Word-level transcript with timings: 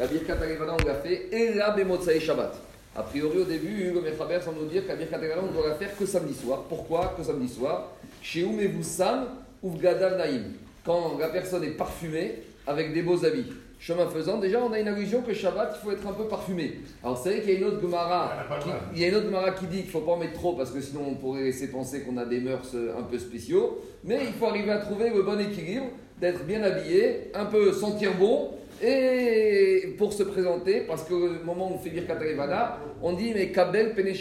la 0.00 0.06
Birkat 0.06 0.34
on 0.62 0.86
l'a 0.86 0.94
fait, 0.94 1.28
et 1.30 1.52
la 1.52 1.70
Bemotsae 1.72 2.18
Shabbat. 2.18 2.54
A 2.96 3.02
priori, 3.02 3.38
au 3.38 3.44
début, 3.44 3.92
le 3.92 4.00
Mechaber 4.00 4.38
semble 4.42 4.60
nous 4.60 4.68
dire 4.68 4.84
que 4.84 4.88
la 4.88 4.96
Birkat 4.96 5.16
Arevana, 5.16 5.42
on 5.46 5.52
doit 5.52 5.68
la 5.68 5.74
faire 5.74 5.94
que 5.96 6.06
samedi 6.06 6.34
soir. 6.34 6.64
Pourquoi 6.70 7.14
que 7.16 7.22
samedi 7.22 7.48
soir? 7.48 7.92
Chez 8.22 8.42
Oumevoussam 8.42 9.26
ou 9.62 9.76
Gadav 9.76 10.16
Naïm? 10.16 10.54
Quand 10.86 11.18
la 11.18 11.28
personne 11.28 11.64
est 11.64 11.76
parfumée 11.76 12.42
avec 12.66 12.94
des 12.94 13.02
beaux 13.02 13.24
habits. 13.26 13.52
Chemin 13.78 14.06
faisant, 14.08 14.38
déjà, 14.38 14.58
on 14.62 14.72
a 14.72 14.78
une 14.78 14.88
allusion 14.88 15.20
que 15.20 15.34
Shabbat, 15.34 15.76
il 15.76 15.84
faut 15.84 15.92
être 15.92 16.06
un 16.06 16.12
peu 16.12 16.24
parfumé. 16.24 16.78
Alors, 17.04 17.18
c'est 17.18 17.30
vrai 17.30 17.40
qu'il 17.42 17.52
y 17.52 17.56
a 17.56 17.58
une 17.58 17.64
autre 17.64 17.82
Gemara 17.82 18.32
qui, 18.62 18.70
il 18.94 19.02
y 19.02 19.04
a 19.04 19.08
une 19.08 19.14
autre 19.16 19.26
Gemara 19.26 19.50
qui 19.50 19.66
dit 19.66 19.78
qu'il 19.78 19.86
ne 19.86 19.90
faut 19.90 20.00
pas 20.00 20.12
en 20.12 20.16
mettre 20.16 20.34
trop 20.34 20.54
parce 20.54 20.70
que 20.70 20.80
sinon 20.80 21.02
on 21.08 21.14
pourrait 21.14 21.42
laisser 21.42 21.68
penser 21.68 22.02
qu'on 22.02 22.16
a 22.16 22.24
des 22.24 22.40
mœurs 22.40 22.72
euh, 22.74 22.98
un 22.98 23.02
peu 23.02 23.18
spéciaux. 23.18 23.82
Mais 24.04 24.20
il 24.26 24.32
faut 24.32 24.46
arriver 24.46 24.70
à 24.70 24.78
trouver 24.78 25.10
le 25.10 25.22
bon 25.22 25.38
équilibre, 25.38 25.86
d'être 26.20 26.44
bien 26.44 26.62
habillé, 26.62 27.30
un 27.34 27.46
peu 27.46 27.72
sentir 27.72 28.12
bon 28.18 28.50
et 28.82 29.94
pour 29.98 30.12
se 30.12 30.22
présenter, 30.22 30.80
parce 30.80 31.04
que 31.04 31.14
au 31.14 31.44
moment 31.44 31.70
où 31.70 31.74
on 31.74 31.78
fait 31.78 31.90
Birkat 31.90 32.16
Arevana, 32.16 32.78
on 33.02 33.12
dit 33.12 33.32
mais 33.34 33.50
Kabel 33.50 33.94
Pene 33.94 34.14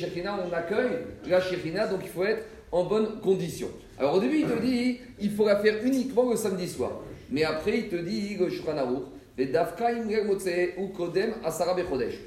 on 0.48 0.54
accueille 0.54 1.00
la 1.28 1.40
Shekhinah, 1.40 1.88
donc 1.88 2.02
il 2.04 2.10
faut 2.10 2.26
être 2.26 2.44
en 2.72 2.84
bonne 2.84 3.20
condition. 3.22 3.70
Alors 3.98 4.16
au 4.16 4.20
début, 4.20 4.40
il 4.40 4.48
te 4.48 4.60
dit 4.60 5.00
il 5.20 5.32
faut 5.32 5.46
la 5.46 5.58
faire 5.58 5.76
uniquement 5.84 6.30
le 6.30 6.36
samedi 6.36 6.68
soir. 6.68 6.92
Mais 7.32 7.44
après, 7.44 7.78
il 7.78 7.90
te 7.90 7.96
dit 7.96 8.38
le 8.38 8.48
ou 10.78 10.88
Kodem. 10.88 11.34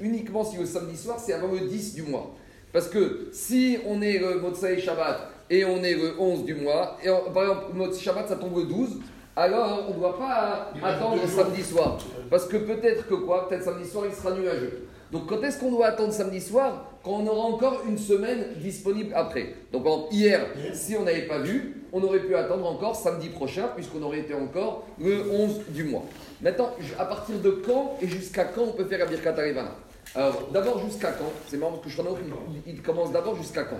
Uniquement 0.01 0.43
si 0.43 0.57
le 0.57 0.65
samedi 0.65 0.97
soir, 0.97 1.19
c'est 1.19 1.33
avant 1.33 1.51
le 1.51 1.67
10 1.67 1.95
du 1.95 2.03
mois. 2.03 2.35
Parce 2.71 2.87
que 2.87 3.29
si 3.31 3.77
on 3.85 4.01
est 4.01 4.17
le 4.17 4.39
Motseh 4.39 4.79
Shabbat 4.79 5.29
et 5.49 5.65
on 5.65 5.83
est 5.83 5.93
le 5.93 6.19
11 6.19 6.45
du 6.45 6.55
mois, 6.55 6.97
et 7.03 7.09
par 7.33 7.43
exemple, 7.43 7.73
Motseh 7.75 8.01
Shabbat 8.01 8.29
ça 8.29 8.35
tombe 8.37 8.57
le 8.57 8.63
12, 8.63 8.99
alors 9.35 9.85
on 9.89 9.93
ne 9.93 9.99
doit 9.99 10.17
pas 10.17 10.71
attendre 10.83 11.17
samedi 11.27 11.63
soir. 11.63 11.97
Parce 12.29 12.45
que 12.45 12.57
peut-être 12.57 13.07
que 13.07 13.15
quoi 13.15 13.47
Peut-être 13.49 13.63
samedi 13.63 13.89
soir 13.89 14.05
il 14.07 14.13
sera 14.15 14.31
nuageux. 14.31 14.87
Donc 15.11 15.27
quand 15.27 15.41
est-ce 15.43 15.59
qu'on 15.59 15.71
doit 15.71 15.87
attendre 15.87 16.11
samedi 16.13 16.41
soir 16.41 16.85
Quand 17.03 17.11
on 17.11 17.27
aura 17.27 17.47
encore 17.47 17.81
une 17.87 17.97
semaine 17.97 18.45
disponible 18.57 19.11
après? 19.15 19.53
Donc 19.71 19.83
par 19.83 19.93
exemple, 19.93 20.13
hier, 20.15 20.45
si 20.73 20.95
on 20.97 21.03
n'avait 21.03 21.27
pas 21.27 21.39
vu, 21.39 21.83
on 21.91 22.01
aurait 22.03 22.19
pu 22.21 22.35
attendre 22.35 22.65
encore 22.65 22.95
samedi 22.95 23.29
prochain, 23.29 23.69
puisqu'on 23.75 24.01
aurait 24.01 24.19
été 24.19 24.33
encore 24.33 24.85
le 24.99 25.23
11 25.31 25.61
du 25.69 25.83
mois. 25.83 26.03
Maintenant, 26.41 26.71
je- 26.79 26.93
à 26.99 27.05
partir 27.05 27.37
de 27.39 27.51
quand 27.51 27.95
et 28.01 28.07
jusqu'à 28.07 28.45
quand 28.45 28.63
on 28.63 28.71
peut 28.71 28.85
faire 28.85 28.99
la 28.99 29.05
Birkat 29.05 29.35
Alors 30.15 30.49
d'abord 30.51 30.79
jusqu'à 30.79 31.11
quand? 31.11 31.31
C'est 31.47 31.57
marrant 31.57 31.73
parce 31.73 31.83
que 31.85 31.89
Shranor, 31.91 32.17
il, 32.65 32.73
il 32.73 32.81
commence 32.81 33.11
d'abord 33.11 33.35
jusqu'à 33.35 33.63
quand? 33.63 33.77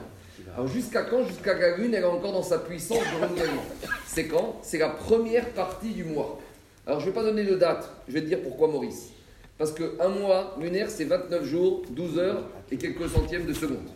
Alors 0.54 0.68
jusqu'à 0.68 1.04
quand 1.04 1.26
Jusqu'à 1.26 1.58
la 1.58 1.78
lune, 1.78 1.94
elle 1.94 2.04
est 2.04 2.08
encore 2.08 2.34
dans 2.34 2.44
sa 2.44 2.60
puissance 2.60 3.00
de 3.00 3.24
renouvellement. 3.24 3.64
C'est 4.06 4.28
quand 4.28 4.60
C'est 4.62 4.78
la 4.78 4.90
première 4.90 5.50
partie 5.50 5.90
du 5.90 6.04
mois. 6.04 6.40
Alors 6.86 7.00
je 7.00 7.06
ne 7.06 7.12
vais 7.12 7.16
pas 7.16 7.24
donner 7.24 7.44
de 7.44 7.56
date, 7.56 7.90
je 8.08 8.14
vais 8.14 8.22
te 8.22 8.28
dire 8.28 8.42
pourquoi 8.42 8.68
Maurice. 8.68 9.10
Parce 9.58 9.72
qu'un 9.72 10.10
mois 10.10 10.58
lunaire, 10.60 10.90
c'est 10.90 11.06
29 11.06 11.46
jours, 11.46 11.84
12 11.92 12.18
heures 12.18 12.44
et 12.72 12.78
quelques 12.78 13.08
centièmes 13.08 13.46
de 13.46 13.54
seconde. 13.54 13.88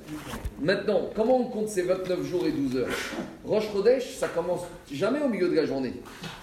Maintenant, 0.61 1.09
comment 1.15 1.39
on 1.39 1.45
compte 1.45 1.67
ces 1.67 1.81
29 1.81 2.23
jours 2.23 2.45
et 2.45 2.51
12 2.51 2.77
heures 2.77 2.87
Roche 3.43 3.71
Chodesh, 3.73 4.15
ça 4.17 4.27
commence 4.27 4.61
jamais 4.91 5.19
au 5.19 5.27
milieu 5.27 5.49
de 5.49 5.55
la 5.55 5.65
journée. 5.65 5.93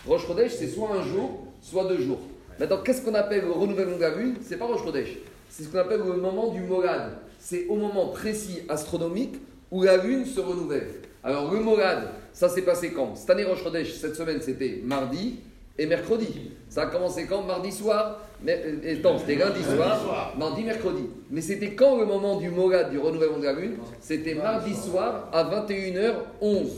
Roche 0.07 0.27
Chodesh, 0.27 0.53
c'est 0.53 0.69
soit 0.69 0.91
un 0.91 1.03
jour, 1.03 1.47
soit 1.63 1.85
deux 1.85 2.01
jours. 2.01 2.21
Maintenant, 2.59 2.83
qu'est-ce 2.85 3.03
qu'on 3.03 3.15
appelle 3.15 3.45
le 3.45 3.53
renouvellement 3.53 3.97
de 3.97 4.03
la 4.03 4.15
lune 4.15 4.35
C'est 4.43 4.59
pas 4.59 4.67
Roche 4.67 4.85
Chodesh. 4.85 5.17
C'est 5.49 5.63
ce 5.63 5.69
qu'on 5.69 5.79
appelle 5.79 6.01
le 6.01 6.21
moment 6.21 6.49
du 6.49 6.61
Morad. 6.61 7.13
C'est 7.39 7.67
au 7.69 7.77
moment 7.77 8.09
précis 8.09 8.63
astronomique 8.69 9.37
où 9.75 9.83
la 9.83 9.97
lune 9.97 10.25
se 10.25 10.39
renouvelle. 10.39 10.87
Alors, 11.25 11.53
le 11.53 11.59
Morad, 11.59 12.05
ça 12.33 12.49
s'est 12.49 12.63
passé 12.63 12.93
quand? 12.93 13.17
Cette 13.17 13.29
année, 13.31 13.45
Chodesh, 13.61 13.93
cette 13.95 14.15
semaine, 14.15 14.41
c'était 14.41 14.81
mardi 14.85 15.41
et 15.77 15.87
mercredi. 15.87 16.53
Ça 16.69 16.83
a 16.83 16.87
commencé 16.87 17.27
quand? 17.27 17.43
Mardi 17.43 17.73
soir 17.73 18.21
mais, 18.41 18.63
euh, 18.65 18.77
et, 18.85 18.97
Non, 19.03 19.19
c'était 19.19 19.35
lundi 19.35 19.63
soir, 19.65 20.35
mardi, 20.39 20.63
mercredi. 20.63 21.05
Mais 21.29 21.41
c'était 21.41 21.73
quand 21.75 21.99
le 21.99 22.05
moment 22.07 22.37
du 22.39 22.51
Morad, 22.51 22.91
du 22.91 22.99
renouvellement 23.01 23.39
de 23.39 23.45
la 23.47 23.53
lune? 23.55 23.77
C'était 24.01 24.35
mardi 24.35 24.75
soir 24.77 25.29
à 25.33 25.43
21h11. 25.43 26.69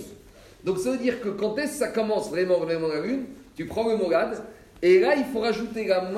Donc 0.65 0.78
ça 0.78 0.93
veut 0.93 0.99
dire 0.99 1.20
que 1.20 1.28
quand 1.28 1.59
est-ce 1.59 1.72
que 1.72 1.78
ça 1.78 1.88
commence 1.88 2.31
vraiment 2.31 2.54
le 2.54 2.60
renouvellement 2.60 2.88
de 2.88 2.94
la 2.94 3.00
lune? 3.06 3.25
Tu 3.56 3.66
prends 3.66 3.87
le 3.88 3.97
Morad 3.99 4.38
et 4.81 5.00
là 5.00 5.15
il 5.16 5.25
faut 5.25 5.41
rajouter 5.41 5.87
la- 5.87 6.10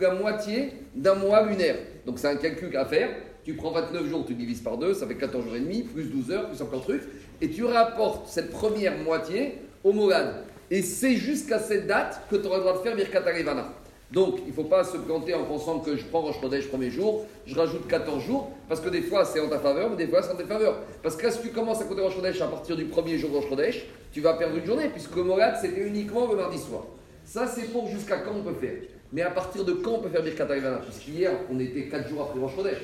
la 0.00 0.14
moitié 0.14 0.72
d'un 0.94 1.14
mois 1.16 1.42
lunaire. 1.46 1.76
Donc 2.06 2.18
c'est 2.18 2.28
un 2.28 2.36
calcul 2.36 2.74
à 2.76 2.84
faire. 2.86 3.10
Tu 3.48 3.54
prends 3.54 3.70
29 3.70 4.06
jours, 4.10 4.26
tu 4.26 4.34
divises 4.34 4.60
par 4.60 4.76
2, 4.76 4.92
ça 4.92 5.06
fait 5.06 5.16
14 5.16 5.42
jours 5.42 5.56
et 5.56 5.60
demi, 5.60 5.82
plus 5.82 6.04
12 6.04 6.32
heures, 6.32 6.50
plus 6.50 6.60
encore 6.60 6.82
truc. 6.82 7.00
Et 7.40 7.48
tu 7.48 7.64
rapportes 7.64 8.28
cette 8.28 8.50
première 8.50 8.98
moitié 8.98 9.54
au 9.82 9.94
Morad. 9.94 10.44
Et 10.70 10.82
c'est 10.82 11.16
jusqu'à 11.16 11.58
cette 11.58 11.86
date 11.86 12.20
que 12.30 12.36
tu 12.36 12.46
auras 12.46 12.58
le 12.58 12.64
droit 12.64 12.76
de 12.76 12.82
faire 12.82 12.94
Birkat 12.94 13.26
Arevana. 13.26 13.72
Donc, 14.12 14.40
il 14.44 14.48
ne 14.48 14.52
faut 14.52 14.64
pas 14.64 14.84
se 14.84 14.98
planter 14.98 15.32
en 15.32 15.44
pensant 15.44 15.78
que 15.78 15.96
je 15.96 16.04
prends 16.04 16.20
Rosh 16.20 16.38
Chodesh 16.42 16.68
premier 16.68 16.90
jour, 16.90 17.24
je 17.46 17.54
rajoute 17.54 17.88
14 17.88 18.22
jours, 18.22 18.50
parce 18.68 18.82
que 18.82 18.90
des 18.90 19.00
fois 19.00 19.24
c'est 19.24 19.40
en 19.40 19.48
ta 19.48 19.58
faveur, 19.58 19.88
mais 19.88 19.96
des 19.96 20.08
fois 20.08 20.20
c'est 20.22 20.32
en 20.32 20.36
ta 20.36 20.44
faveur. 20.44 20.82
Parce 21.02 21.16
que 21.16 21.30
si 21.30 21.40
tu 21.40 21.48
commences 21.48 21.80
à 21.80 21.84
compter 21.84 22.02
Rosh 22.02 22.16
Chodesh 22.16 22.42
à 22.42 22.48
partir 22.48 22.76
du 22.76 22.84
premier 22.84 23.16
jour 23.16 23.30
Rosh 23.30 23.48
Chodesh, 23.48 23.86
tu 24.12 24.20
vas 24.20 24.34
perdre 24.34 24.58
une 24.58 24.66
journée, 24.66 24.90
puisque 24.90 25.16
le 25.16 25.24
Morad 25.24 25.56
c'était 25.58 25.86
uniquement 25.88 26.30
le 26.30 26.36
mardi 26.36 26.58
soir. 26.58 26.84
Ça, 27.24 27.46
c'est 27.46 27.72
pour 27.72 27.88
jusqu'à 27.88 28.18
quand 28.18 28.32
on 28.38 28.42
peut 28.42 28.58
faire. 28.60 28.76
Mais 29.12 29.22
à 29.22 29.30
partir 29.30 29.64
de 29.64 29.72
quand 29.72 29.92
on 29.92 30.00
peut 30.00 30.10
faire 30.10 30.22
Birkat 30.22 30.44
Arevana 30.44 30.78
Puisqu'hier, 30.78 31.30
on 31.50 31.58
était 31.58 31.84
4 31.88 32.08
jours 32.08 32.22
après 32.22 32.38
Rosh 32.40 32.54
Chodesh. 32.56 32.78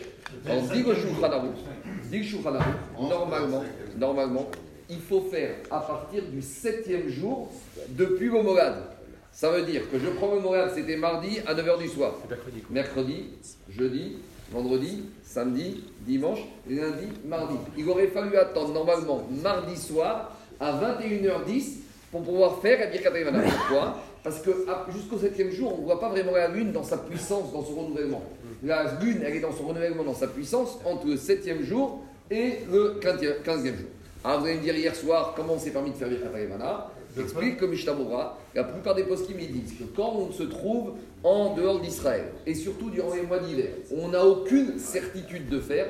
Alors, 0.46 0.62
dit 0.62 0.84
Aruch, 1.22 2.34
normalement, 2.98 3.64
normalement, 3.98 4.50
il 4.88 5.00
faut 5.00 5.22
faire 5.22 5.56
à 5.70 5.80
partir 5.80 6.22
du 6.24 6.40
septième 6.40 7.08
jour 7.08 7.52
depuis 7.90 8.26
le 8.26 8.42
Morad. 8.42 8.74
Ça 9.32 9.50
veut 9.50 9.62
dire 9.62 9.90
que 9.90 9.98
je 9.98 10.08
prends 10.10 10.34
le 10.34 10.40
Morad, 10.40 10.70
c'était 10.74 10.96
mardi 10.96 11.40
à 11.46 11.54
9h 11.54 11.78
du 11.78 11.88
soir. 11.88 12.14
Mercredi, 12.70 13.30
jeudi, 13.68 14.16
vendredi, 14.50 15.02
samedi, 15.22 15.84
dimanche, 16.00 16.41
lundi, 16.68 17.08
mardi. 17.26 17.56
Il 17.76 17.88
aurait 17.88 18.06
fallu 18.08 18.36
attendre 18.36 18.72
normalement 18.72 19.26
mardi 19.42 19.76
soir 19.76 20.36
à 20.60 20.72
21h10 20.72 21.84
pour 22.14 22.22
pouvoir 22.22 22.60
faire 22.60 22.78
la 22.78 22.86
Birkat 22.86 23.08
Arevana. 23.10 23.41
Pourquoi? 23.42 23.97
Parce 24.22 24.38
que 24.38 24.50
à- 24.69 24.86
jusqu'au 24.94 25.19
septième 25.19 25.50
jour, 25.50 25.75
on 25.76 25.80
ne 25.80 25.84
voit 25.84 25.98
pas 25.98 26.10
vraiment 26.10 26.30
la 26.30 26.47
lune 26.47 26.70
dans 26.70 26.84
sa 26.84 26.97
puissance, 26.97 27.52
dans 27.52 27.64
son 27.64 27.75
renouvellement. 27.75 28.22
La 28.62 28.84
lune, 29.02 29.20
elle 29.26 29.34
est 29.34 29.41
dans 29.41 29.52
son 29.52 29.64
renouvellement, 29.66 30.04
dans 30.04 30.14
sa 30.14 30.28
puissance, 30.28 30.78
entre 30.84 31.08
le 31.08 31.16
septième 31.16 31.64
jour 31.64 32.03
et 32.30 32.60
le 32.70 33.00
quinzième 33.00 33.76
jour. 33.76 33.88
Alors 34.22 34.41
vous 34.41 34.47
allez 34.47 34.58
me 34.58 34.62
dire 34.62 34.76
hier 34.76 34.94
soir, 34.94 35.32
comment 35.34 35.54
on 35.54 35.58
s'est 35.58 35.72
permis 35.72 35.91
de 35.91 35.97
faire 35.97 36.08
Birkat 36.08 36.28
Arevana 36.32 36.86
Explique 37.19 37.56
que 37.58 37.64
Mishtamura, 37.66 38.38
la 38.54 38.64
plupart 38.64 38.94
des 38.94 39.04
poskim 39.04 39.36
ils 39.41 39.53
disent 39.53 39.78
que 39.78 39.84
quand 39.97 40.12
on 40.16 40.30
se 40.32 40.44
trouve 40.44 40.92
en 41.24 41.54
dehors 41.54 41.80
d'Israël, 41.80 42.26
et 42.47 42.54
surtout 42.54 42.91
durant 42.91 43.12
les 43.14 43.22
mois 43.22 43.38
d'hiver, 43.41 43.70
on 43.97 44.08
n'a 44.08 44.24
aucune 44.24 44.78
certitude 44.78 45.48
de 45.48 45.58
faire, 45.60 45.86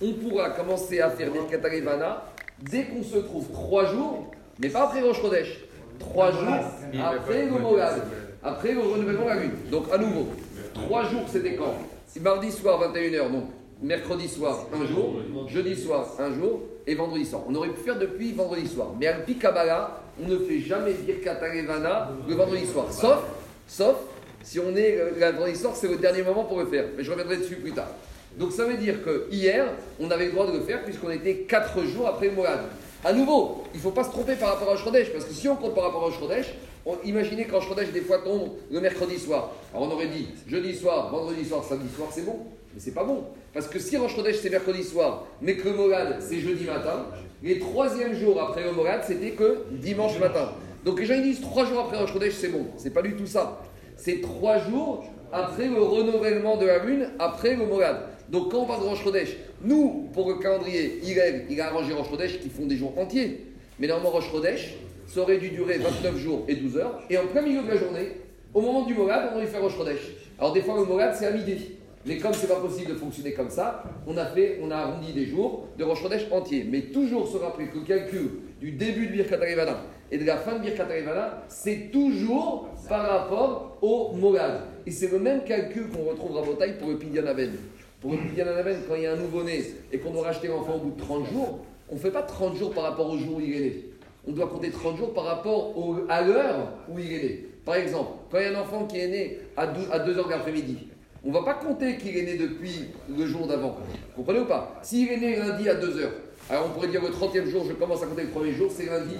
on 0.00 0.12
pourra 0.14 0.50
commencer 0.50 1.00
à 1.00 1.10
faire 1.10 1.30
Birkat 1.32 1.58
dès 2.60 2.84
qu'on 2.84 3.02
se 3.02 3.18
trouve 3.18 3.48
trois 3.52 3.86
jours, 3.86 4.30
mais 4.58 4.68
pas 4.68 4.84
après 4.84 5.02
Rosh 5.02 5.20
Chodesh, 5.20 5.60
trois 5.98 6.30
jours 6.32 6.64
après 7.02 7.46
le 7.46 7.58
Moab, 7.58 8.02
après 8.42 8.72
le 8.72 8.80
renouvellement 8.80 9.24
de 9.24 9.28
la 9.28 9.36
lune. 9.36 9.52
Donc 9.70 9.86
à 9.92 9.98
nouveau, 9.98 10.28
trois 10.74 11.04
jours 11.04 11.24
c'était 11.30 11.54
quand 11.54 11.74
C'est 12.06 12.20
mardi 12.20 12.50
soir 12.50 12.80
21h, 12.92 13.30
donc 13.30 13.44
mercredi 13.82 14.28
soir 14.28 14.66
un 14.72 14.86
jour, 14.86 15.20
jeudi 15.48 15.76
soir 15.76 16.06
un 16.18 16.32
jour, 16.34 16.60
et 16.86 16.94
vendredi 16.94 17.24
soir. 17.24 17.42
On 17.48 17.54
aurait 17.54 17.70
pu 17.70 17.80
faire 17.80 17.98
depuis 17.98 18.32
vendredi 18.32 18.66
soir. 18.66 18.88
Mais 18.98 19.06
à 19.06 19.14
Kabbalah, 19.14 20.02
on 20.22 20.28
ne 20.28 20.38
fait 20.38 20.60
jamais 20.60 20.92
Birkat 20.92 21.38
Arevana 21.42 22.10
le 22.28 22.34
vendredi 22.34 22.66
soir. 22.66 22.92
Sauf, 22.92 23.22
sauf, 23.66 23.96
si 24.42 24.60
on 24.60 24.76
est 24.76 24.98
euh, 24.98 25.10
le 25.18 25.36
vendredi 25.36 25.56
soir, 25.56 25.74
c'est 25.74 25.88
le 25.88 25.96
dernier 25.96 26.22
moment 26.22 26.44
pour 26.44 26.60
le 26.60 26.66
faire. 26.66 26.84
Mais 26.96 27.02
je 27.02 27.10
reviendrai 27.10 27.38
dessus 27.38 27.56
plus 27.56 27.72
tard. 27.72 27.88
Donc 28.38 28.52
ça 28.52 28.64
veut 28.64 28.76
dire 28.76 29.02
que 29.02 29.28
hier, 29.30 29.66
on 30.00 30.10
avait 30.10 30.26
le 30.26 30.32
droit 30.32 30.46
de 30.46 30.58
le 30.58 30.60
faire 30.60 30.82
puisqu'on 30.84 31.10
était 31.10 31.38
4 31.48 31.84
jours 31.84 32.08
après 32.08 32.26
le 32.26 32.32
Moab. 32.32 32.60
À 33.04 33.12
nouveau, 33.12 33.64
il 33.74 33.76
ne 33.76 33.82
faut 33.82 33.90
pas 33.90 34.04
se 34.04 34.08
tromper 34.08 34.34
par 34.34 34.54
rapport 34.54 34.72
à 34.72 34.76
Shrodesh, 34.76 35.12
parce 35.12 35.26
que 35.26 35.34
si 35.34 35.46
on 35.46 35.56
compte 35.56 35.74
par 35.74 35.84
rapport 35.84 36.06
à 36.06 36.10
Shrodesh, 36.10 36.54
on, 36.86 36.94
imaginez 37.04 37.44
quand 37.44 37.60
Shrodesh 37.60 37.92
des 37.92 38.00
fois 38.00 38.18
tombe 38.24 38.52
le 38.70 38.80
mercredi 38.80 39.18
soir. 39.18 39.50
Alors 39.74 39.88
on 39.88 39.92
aurait 39.92 40.06
dit 40.06 40.28
jeudi 40.46 40.74
soir, 40.74 41.10
vendredi 41.10 41.44
soir, 41.44 41.62
samedi 41.62 41.94
soir, 41.94 42.08
c'est 42.10 42.24
bon. 42.24 42.38
Mais 42.72 42.80
c'est 42.80 42.94
pas 42.94 43.04
bon. 43.04 43.24
Parce 43.52 43.68
que 43.68 43.78
si 43.78 43.98
Rosh 43.98 44.16
c'est 44.40 44.48
mercredi 44.48 44.82
soir, 44.82 45.24
mais 45.42 45.54
que 45.54 45.68
Morad 45.68 46.16
c'est 46.20 46.40
jeudi 46.40 46.64
matin, 46.64 47.06
les 47.42 47.58
troisièmes 47.58 48.14
jours 48.14 48.40
après 48.40 48.72
Morad 48.72 49.02
c'était 49.06 49.32
que 49.32 49.64
dimanche 49.70 50.18
matin. 50.18 50.52
Donc 50.86 50.98
les 50.98 51.04
gens 51.04 51.14
ils 51.14 51.24
disent 51.24 51.42
trois 51.42 51.66
jours 51.66 51.80
après 51.80 51.98
Rosh 51.98 52.12
c'est 52.30 52.48
bon. 52.48 52.66
C'est 52.78 52.90
pas 52.90 53.02
du 53.02 53.14
tout 53.16 53.26
ça. 53.26 53.60
C'est 53.96 54.22
trois 54.22 54.58
jours 54.58 55.04
après 55.30 55.68
le 55.68 55.82
renouvellement 55.82 56.56
de 56.56 56.64
la 56.64 56.78
lune, 56.78 57.10
après 57.18 57.54
le. 57.54 57.64
Donc 58.30 58.50
quand 58.50 58.60
on 58.60 58.66
parle 58.66 58.82
de 58.82 58.86
nous, 59.64 60.08
pour 60.12 60.28
le 60.28 60.36
calendrier, 60.36 61.00
il, 61.02 61.16
il 61.50 61.60
a 61.60 61.68
arrangé 61.68 61.92
Rosh 61.92 62.10
Chodesh 62.10 62.40
qui 62.40 62.50
font 62.50 62.66
des 62.66 62.76
jours 62.76 62.96
entiers. 62.98 63.46
Mais 63.78 63.86
normalement 63.86 64.10
Rosh 64.10 64.30
Chodesh, 64.30 64.74
ça 65.06 65.20
aurait 65.20 65.38
dû 65.38 65.50
durer 65.50 65.78
29 65.78 66.18
jours 66.18 66.44
et 66.48 66.54
12 66.54 66.76
heures. 66.76 67.00
Et 67.10 67.18
en 67.18 67.26
plein 67.26 67.42
milieu 67.42 67.62
de 67.62 67.68
la 67.68 67.76
journée, 67.76 68.08
au 68.52 68.60
moment 68.60 68.84
du 68.84 68.94
Morad, 68.94 69.30
on 69.32 69.36
aurait 69.36 69.46
fait 69.46 69.58
Rosh 69.58 69.76
Chodesh. 69.76 70.12
Alors 70.38 70.52
des 70.52 70.62
fois 70.62 70.76
le 70.76 70.84
Morad 70.84 71.14
c'est 71.18 71.26
à 71.26 71.30
midi. 71.30 71.72
Mais 72.06 72.18
comme 72.18 72.34
c'est 72.34 72.48
pas 72.48 72.60
possible 72.60 72.90
de 72.90 72.96
fonctionner 72.96 73.32
comme 73.32 73.48
ça, 73.48 73.82
on 74.06 74.16
a 74.18 74.26
fait, 74.26 74.58
on 74.62 74.70
a 74.70 74.76
arrondi 74.76 75.12
des 75.12 75.24
jours 75.24 75.68
de 75.78 75.84
Rosh 75.84 76.02
Chodesh 76.02 76.26
entier. 76.30 76.66
Mais 76.70 76.82
toujours 76.82 77.26
se 77.26 77.38
rappeler 77.38 77.66
que 77.68 77.78
le 77.78 77.84
calcul 77.84 78.30
du 78.60 78.72
début 78.72 79.06
de 79.06 79.12
Birkat 79.12 79.38
et 80.10 80.18
de 80.18 80.24
la 80.24 80.36
fin 80.36 80.58
de 80.58 80.62
Birkat 80.62 80.86
c'est 81.48 81.90
toujours 81.90 82.68
par 82.88 83.08
rapport 83.08 83.78
au 83.80 84.12
Molad. 84.12 84.60
Et 84.86 84.90
c'est 84.90 85.10
le 85.10 85.18
même 85.18 85.44
calcul 85.44 85.88
qu'on 85.88 86.04
retrouve 86.04 86.36
à 86.36 86.42
Botaï 86.42 86.74
pour 86.78 86.90
le 86.90 86.98
Pidyan 86.98 87.26
Aben. 87.26 87.50
Pour 88.04 88.12
Aben, 88.12 88.76
quand 88.86 88.96
il 88.96 89.02
y 89.04 89.06
a 89.06 89.14
un 89.14 89.16
nouveau-né 89.16 89.64
et 89.90 89.98
qu'on 89.98 90.10
doit 90.10 90.24
racheter 90.24 90.48
l'enfant 90.48 90.74
au 90.74 90.78
bout 90.78 90.90
de 90.90 91.00
30 91.00 91.26
jours, 91.32 91.60
on 91.88 91.94
ne 91.94 91.98
fait 91.98 92.10
pas 92.10 92.20
30 92.20 92.54
jours 92.54 92.70
par 92.72 92.84
rapport 92.84 93.08
au 93.08 93.16
jour 93.16 93.38
où 93.38 93.40
il 93.40 93.56
est 93.56 93.60
né. 93.60 93.84
On 94.28 94.32
doit 94.32 94.46
compter 94.46 94.70
30 94.70 94.98
jours 94.98 95.14
par 95.14 95.24
rapport 95.24 95.74
à 96.10 96.20
l'heure 96.20 96.68
où 96.86 96.98
il 96.98 97.10
est 97.10 97.22
né. 97.22 97.46
Par 97.64 97.76
exemple, 97.76 98.10
quand 98.30 98.38
il 98.40 98.42
y 98.42 98.46
a 98.46 98.58
un 98.58 98.60
enfant 98.60 98.84
qui 98.84 99.00
est 99.00 99.08
né 99.08 99.38
à 99.56 99.68
2, 99.68 99.80
à 99.90 100.00
2 100.00 100.18
heures 100.18 100.26
de 100.26 100.32
l'après-midi, 100.32 100.88
on 101.24 101.28
ne 101.28 101.32
va 101.32 101.44
pas 101.44 101.54
compter 101.54 101.96
qu'il 101.96 102.14
est 102.14 102.24
né 102.24 102.36
depuis 102.36 102.90
le 103.08 103.24
jour 103.24 103.46
d'avant. 103.46 103.78
Comprenez 104.14 104.40
ou 104.40 104.44
pas? 104.44 104.78
S'il 104.82 105.10
est 105.10 105.16
né 105.16 105.36
lundi 105.36 105.66
à 105.66 105.74
2 105.74 105.98
heures, 106.00 106.12
alors 106.50 106.66
on 106.66 106.74
pourrait 106.74 106.88
dire 106.88 107.00
le 107.00 107.08
30e 107.08 107.46
jour, 107.46 107.64
je 107.66 107.72
commence 107.72 108.02
à 108.02 108.06
compter 108.06 108.24
le 108.24 108.28
premier 108.28 108.52
jour, 108.52 108.70
c'est 108.70 108.84
lundi. 108.84 109.16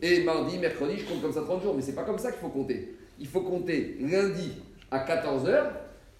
Et 0.00 0.22
mardi, 0.24 0.56
mercredi, 0.56 0.94
je 0.96 1.04
compte 1.04 1.20
comme 1.20 1.34
ça 1.34 1.42
30 1.42 1.62
jours. 1.62 1.74
Mais 1.74 1.82
ce 1.82 1.88
n'est 1.88 1.96
pas 1.96 2.04
comme 2.04 2.18
ça 2.18 2.32
qu'il 2.32 2.40
faut 2.40 2.48
compter. 2.48 2.94
Il 3.20 3.26
faut 3.26 3.42
compter 3.42 3.98
lundi 4.00 4.52
à 4.90 5.00
14 5.00 5.46
heures. 5.50 5.70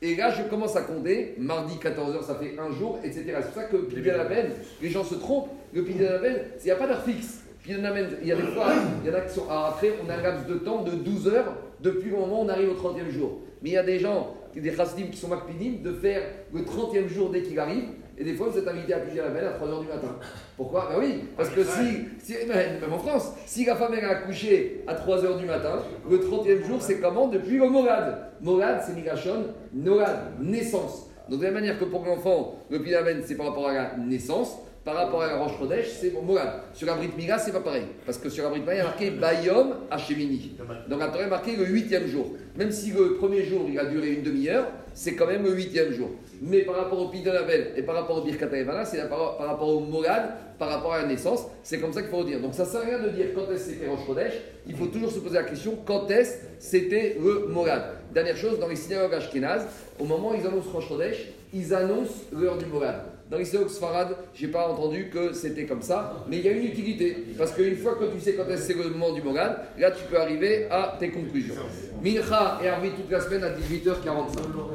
Et 0.05 0.17
là, 0.17 0.33
je 0.33 0.43
commence 0.43 0.75
à 0.75 0.83
compter, 0.83 1.37
mardi 1.39 1.77
14h, 1.77 2.27
ça 2.27 2.35
fait 2.35 2.59
un 2.59 2.73
jour, 2.73 2.99
etc. 3.05 3.25
C'est 3.37 3.53
pour 3.53 3.55
ça 3.55 3.65
que 3.69 3.77
le 3.77 4.03
la 4.03 4.25
peine, 4.25 4.51
les 4.81 4.91
gens 4.91 5.05
se 5.05 5.15
trompent. 5.15 5.51
Le 5.73 5.83
la 5.83 6.19
peine, 6.19 6.43
il 6.61 6.65
n'y 6.65 6.71
a 6.73 6.75
pas 6.75 6.89
d'heure 6.89 7.05
fixe. 7.05 7.42
Il 7.65 7.79
y 8.27 8.33
a 8.33 8.37
des 8.37 8.43
fois, 8.43 8.73
il 9.05 9.11
y 9.11 9.15
en 9.15 9.17
a 9.17 9.21
qui 9.21 9.35
sont. 9.35 9.49
après, 9.49 9.93
on 10.05 10.11
a 10.11 10.15
un 10.15 10.23
laps 10.23 10.47
de 10.49 10.55
temps 10.57 10.83
de 10.83 10.93
12 10.93 11.29
heures 11.29 11.55
depuis 11.81 12.11
le 12.11 12.17
moment 12.17 12.43
où 12.43 12.45
on 12.45 12.49
arrive 12.49 12.71
au 12.71 12.75
30e 12.75 13.09
jour. 13.11 13.39
Mais 13.63 13.71
il 13.71 13.73
y 13.75 13.79
a 13.79 13.85
des 13.85 14.01
gens, 14.01 14.35
des 14.55 14.75
chassidim 14.75 15.07
qui 15.07 15.17
sont 15.17 15.29
makpidim, 15.29 15.83
de 15.83 15.93
faire 15.93 16.23
le 16.53 16.63
30e 16.63 17.07
jour 17.07 17.31
dès 17.31 17.43
qu'il 17.43 17.59
arrive. 17.61 17.85
Et 18.19 18.25
des 18.25 18.35
fois, 18.35 18.49
vous 18.49 18.59
êtes 18.59 18.67
invité 18.67 18.95
à 18.95 18.99
prier 18.99 19.21
la 19.21 19.29
veille 19.29 19.47
à 19.47 19.53
3h 19.53 19.81
du 19.81 19.87
matin. 19.87 20.17
Pourquoi? 20.57 20.89
Ben 20.91 20.99
oui, 21.01 21.25
parce 21.37 21.51
que 21.51 21.63
si, 21.63 22.09
si 22.19 22.35
même 22.47 22.93
en 22.93 22.99
France, 22.99 23.33
si 23.47 23.65
la 23.65 23.77
femme 23.77 23.95
elle 23.97 24.05
a 24.05 24.11
accouché 24.11 24.83
à 24.87 24.95
3h 24.95 25.39
du 25.39 25.47
matin, 25.47 25.83
le 26.11 26.19
30e 26.19 26.67
jour, 26.67 26.83
c'est 26.83 27.01
comment? 27.01 27.29
Depuis 27.29 27.59
le 27.59 27.69
morad. 27.69 28.33
Morad, 28.41 28.83
c'est 28.85 28.95
migration, 28.95 29.47
noad, 29.73 30.33
naissance. 30.41 31.09
Donc, 31.29 31.39
de 31.39 31.45
la 31.45 31.53
même 31.53 31.63
manière 31.63 31.79
que 31.79 31.85
pour 31.85 32.05
l'enfant, 32.05 32.57
le 32.69 32.83
pilamen, 32.83 33.23
c'est 33.25 33.37
par 33.37 33.47
rapport 33.47 33.69
à 33.69 33.73
la 33.73 33.97
naissance. 33.97 34.59
Par 34.85 34.97
rapport 34.97 35.23
à 35.23 35.29
la 35.29 35.37
Roche 35.37 35.53
c'est 35.87 36.11
bon, 36.11 36.23
Morad. 36.23 36.55
Sur 36.75 36.89
la 36.89 36.95
Brit 36.95 37.11
c'est 37.39 37.53
pas 37.53 37.61
pareil. 37.61 37.85
Parce 38.05 38.19
que 38.19 38.29
sur 38.29 38.43
la 38.43 38.51
Brit 38.51 38.63
il 38.67 38.77
y 38.77 38.81
a 38.81 38.85
marqué 38.85 39.11
Bayom 39.13 39.75
Hashemini. 39.89 40.57
Donc 40.89 40.99
la 40.99 41.07
Torah 41.07 41.23
est 41.23 41.31
marqué 41.31 41.55
le 41.55 41.67
huitième 41.67 42.09
jour. 42.09 42.33
Même 42.57 42.73
si 42.73 42.91
le 42.91 43.15
premier 43.15 43.45
jour, 43.45 43.67
il 43.69 43.79
a 43.79 43.85
duré 43.85 44.11
une 44.15 44.23
demi-heure, 44.23 44.67
c'est 44.93 45.15
quand 45.15 45.29
même 45.29 45.45
le 45.45 45.53
huitième 45.53 45.93
jour. 45.93 46.11
Mais 46.41 46.63
par 46.63 46.75
rapport 46.75 46.99
au 46.99 47.09
Pidonabel 47.09 47.75
et 47.77 47.83
par 47.83 47.95
rapport 47.95 48.19
au 48.19 48.23
Birkat 48.23 48.49
c'est 48.85 49.09
par, 49.09 49.39
rapport 49.39 49.69
au 49.69 49.81
Morad, 49.81 50.31
par 50.59 50.69
rapport 50.69 50.95
à 50.95 51.03
la 51.03 51.07
naissance. 51.07 51.47
C'est 51.63 51.79
comme 51.79 51.93
ça 51.93 52.03
qu'il 52.03 52.11
faut 52.11 52.25
dire. 52.25 52.41
Donc 52.41 52.53
ça 52.55 52.65
sert 52.65 52.81
à 52.81 52.85
rien 52.85 52.99
de 52.99 53.11
dire 53.11 53.27
quand 53.37 53.49
est-ce 53.53 53.71
c'était 53.71 53.87
Rosh 53.87 54.05
Chodesh. 54.05 54.35
Il 54.67 54.75
faut 54.75 54.87
toujours 54.87 55.13
se 55.13 55.21
poser 55.21 55.37
la 55.37 55.45
question 55.45 55.79
quand 55.87 56.11
est-ce 56.11 56.39
c'était 56.59 57.17
le 57.23 57.47
Morad. 57.47 57.85
Dernière 58.13 58.37
chose, 58.37 58.59
dans 58.59 58.69
les 58.69 58.77
synagogues 58.77 59.15
Ashkenaz, 59.15 59.65
au 60.01 60.05
moment 60.05 60.33
où 60.33 60.35
ils 60.35 60.45
annoncent 60.45 60.71
Rosh 60.73 60.89
Chodesh, 60.89 61.29
ils 61.53 61.75
annoncent 61.75 62.25
l'heure 62.33 62.59
du 62.59 62.67
Morad. 62.67 63.03
Dans 63.31 63.39
l'histoire 63.39 63.69
Sfarad, 63.71 64.09
je 64.35 64.45
n'ai 64.45 64.53
pas 64.53 64.69
entendu 64.69 65.09
que 65.09 65.33
c'était 65.33 65.65
comme 65.65 65.81
ça, 65.81 66.23
mais 66.29 66.39
il 66.39 66.45
y 66.45 66.49
a 66.49 66.53
une 66.53 66.67
utilité. 66.67 67.17
Parce 67.39 67.53
qu'une 67.53 67.77
fois 67.77 67.95
que 67.95 68.05
tu 68.05 68.21
sais 68.21 68.35
quand 68.35 68.45
c'est 68.57 68.75
le 68.75 68.91
moment 68.91 69.13
du 69.13 69.23
Morad, 69.23 69.59
là 69.79 69.91
tu 69.91 70.05
peux 70.05 70.21
arriver 70.21 70.67
à 70.71 70.97
tes 70.99 71.11
conclusions. 71.11 71.55
Mincha 72.03 72.59
et 72.63 72.69
Arvi 72.69 72.91
toute 72.91 73.11
la 73.11 73.21
semaine 73.21 73.45
à 73.45 73.51
18h45. 73.51 74.75